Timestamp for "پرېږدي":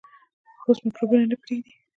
1.43-1.71